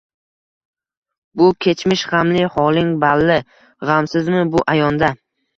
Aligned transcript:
Bu 1.41 1.49
kechmish 1.65 2.05
gʻamli 2.13 2.47
holing 2.55 2.89
balli, 3.05 3.39
gʻamsizmi 3.91 4.43
bu 4.57 4.65
ayonda 4.77 5.17